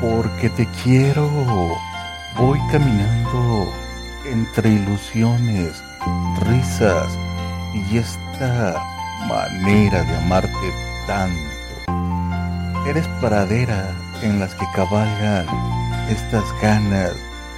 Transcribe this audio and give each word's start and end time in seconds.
porque 0.00 0.50
te 0.50 0.66
quiero. 0.82 1.30
Voy 2.36 2.60
caminando 2.70 3.72
entre 4.26 4.70
ilusiones, 4.70 5.82
risas 6.40 7.06
y 7.74 7.98
esta 7.98 8.82
manera 9.28 10.02
de 10.02 10.16
amarte 10.16 10.72
tanto. 11.06 11.56
Eres 12.86 13.06
pradera 13.20 13.90
en 14.22 14.38
las 14.38 14.54
que 14.54 14.66
cabalgan 14.74 15.46
estas 16.08 16.44
ganas 16.60 17.12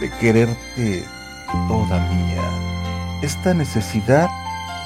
de 0.00 0.10
quererte 0.18 1.04
toda 1.68 1.98
mía. 2.08 2.42
Esta 3.22 3.54
necesidad 3.54 4.28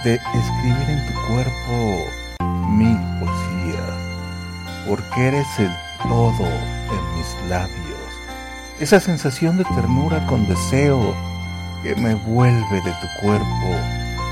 de 0.05 0.15
escribir 0.15 0.91
en 0.91 1.07
tu 1.07 1.13
cuerpo 1.29 2.11
mil 2.69 2.99
poesías, 3.19 3.95
porque 4.87 5.29
eres 5.29 5.47
el 5.59 5.73
todo 6.09 6.76
labios. 7.49 7.97
Esa 8.81 9.01
sensación 9.01 9.57
de 9.57 9.65
ternura 9.65 10.27
con 10.27 10.47
deseo 10.47 11.15
que 11.83 11.95
me 11.97 12.15
vuelve 12.15 12.81
de 12.83 12.93
tu 12.93 13.21
cuerpo 13.23 13.77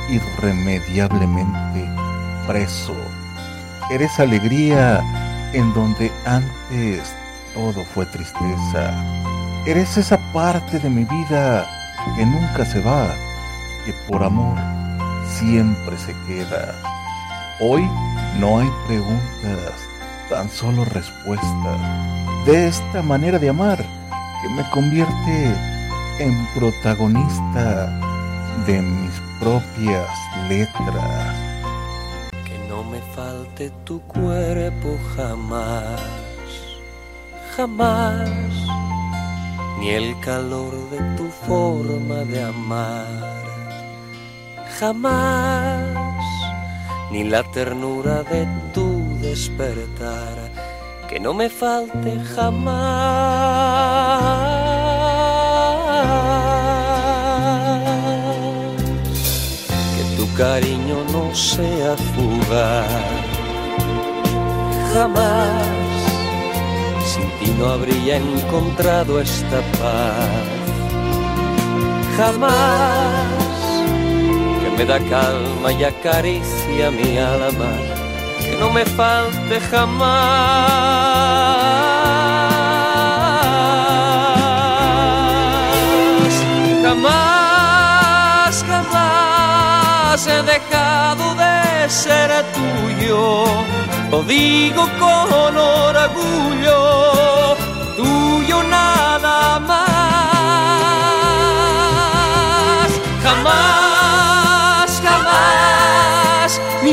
irremediablemente 0.08 1.88
preso. 2.46 2.94
Eres 3.90 4.18
alegría 4.18 5.02
en 5.52 5.72
donde 5.72 6.10
antes 6.26 7.14
todo 7.54 7.84
fue 7.94 8.06
tristeza. 8.06 8.92
Eres 9.66 9.96
esa 9.96 10.18
parte 10.32 10.78
de 10.78 10.90
mi 10.90 11.04
vida 11.04 11.66
que 12.16 12.26
nunca 12.26 12.64
se 12.64 12.80
va, 12.80 13.14
que 13.86 13.92
por 14.08 14.22
amor 14.22 14.58
siempre 15.38 15.96
se 15.96 16.14
queda. 16.26 16.74
Hoy 17.60 17.88
no 18.38 18.58
hay 18.58 18.70
preguntas, 18.86 19.72
tan 20.28 20.50
solo 20.50 20.84
respuestas. 20.84 22.23
De 22.44 22.68
esta 22.68 23.00
manera 23.00 23.38
de 23.38 23.48
amar 23.48 23.78
que 23.78 24.48
me 24.50 24.68
convierte 24.70 25.54
en 26.18 26.46
protagonista 26.54 27.86
de 28.66 28.82
mis 28.82 29.12
propias 29.40 30.10
letras. 30.46 31.34
Que 32.44 32.58
no 32.68 32.84
me 32.84 33.00
falte 33.16 33.70
tu 33.84 33.98
cuerpo 34.00 34.98
jamás, 35.16 36.02
jamás, 37.56 38.28
ni 39.80 39.88
el 39.88 40.18
calor 40.20 40.74
de 40.90 40.98
tu 41.16 41.30
forma 41.46 42.24
de 42.24 42.42
amar, 42.42 43.42
jamás, 44.78 46.26
ni 47.10 47.24
la 47.24 47.42
ternura 47.52 48.22
de 48.24 48.46
tu 48.74 49.18
despertar, 49.22 50.43
que 51.08 51.20
no 51.20 51.34
me 51.34 51.48
falte 51.48 52.18
jamás. 52.34 52.74
Que 59.94 60.04
tu 60.16 60.26
cariño 60.34 60.96
no 61.12 61.34
sea 61.34 61.96
fugaz, 62.12 62.86
jamás. 64.92 65.66
Sin 67.12 67.28
ti 67.38 67.50
no 67.58 67.66
habría 67.66 68.16
encontrado 68.16 69.20
esta 69.20 69.60
paz, 69.80 70.44
jamás. 72.16 73.34
Que 74.60 74.70
me 74.76 74.84
da 74.84 74.98
calma 74.98 75.72
y 75.72 75.84
acaricia 75.84 76.90
mi 76.90 77.18
alma, 77.18 77.72
no 78.58 78.70
me 78.70 78.84
falte 78.84 79.60
jamás, 79.60 80.14
jamás, 86.82 88.64
jamás 88.68 90.26
he 90.26 90.42
dejado 90.42 91.34
de 91.34 91.88
ser 91.88 92.30
tuyo. 92.54 93.44
Lo 94.10 94.22
digo 94.22 94.88
con 94.98 95.56
orgullo, 95.56 97.03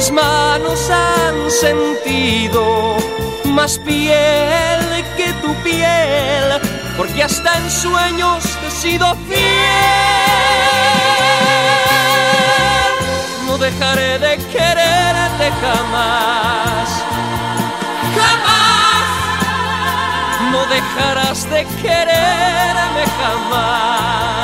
mis 0.01 0.12
manos 0.12 0.89
han 0.89 1.51
sentido 1.51 2.97
más 3.45 3.78
piel 3.78 4.81
que 5.16 5.31
tu 5.44 5.53
piel, 5.63 6.59
porque 6.97 7.22
hasta 7.23 7.56
en 7.57 7.69
sueños 7.69 8.44
te 8.59 8.67
he 8.67 8.72
sido 8.72 9.16
fiel. 9.28 9.38
No 13.45 13.59
dejaré 13.59 14.17
de 14.17 14.38
quererte 14.51 15.51
jamás, 15.62 16.89
jamás. 18.18 19.06
No 20.51 20.66
dejarás 20.66 21.47
de 21.47 21.63
quererme 21.83 23.06
jamás. 23.19 24.41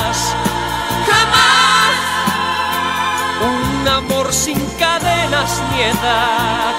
Ni 5.71 5.81
edad, 5.81 6.75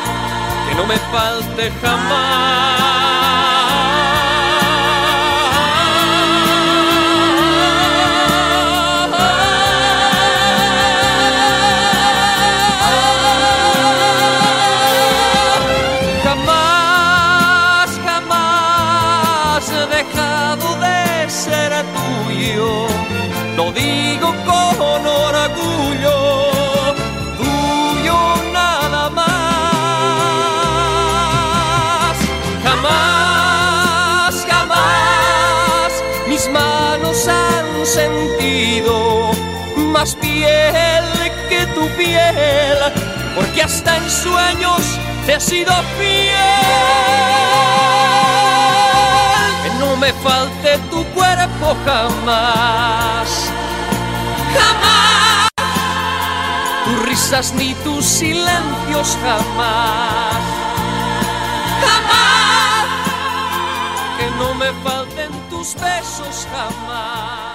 que 0.68 0.74
no 0.74 0.86
me 0.86 0.96
falte 1.12 1.72
jamás. 1.82 2.97
Porque 43.34 43.62
hasta 43.62 43.96
en 43.96 44.10
sueños 44.10 44.82
te 45.26 45.34
he 45.34 45.40
sido 45.40 45.72
fiel. 45.96 46.34
Que 49.62 49.70
no 49.78 49.96
me 49.96 50.12
falte 50.12 50.78
tu 50.90 51.04
cuerpo 51.14 51.76
jamás, 51.84 53.50
jamás. 54.54 55.48
Tus 56.84 57.02
risas 57.06 57.52
ni 57.54 57.74
tus 57.84 58.04
silencios 58.04 59.16
jamás, 59.22 60.42
jamás. 61.82 62.86
Que 64.18 64.30
no 64.38 64.54
me 64.54 64.72
falten 64.82 65.30
tus 65.50 65.74
besos 65.74 66.46
jamás. 66.50 67.47